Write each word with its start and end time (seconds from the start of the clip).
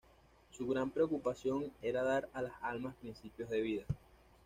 Su 0.49 0.65
gran 0.67 0.89
preocupación 0.89 1.71
era 1.83 2.01
dar 2.01 2.27
a 2.33 2.41
las 2.41 2.53
almas 2.63 2.95
principios 2.95 3.51
de 3.51 3.61
vida. 3.61 3.85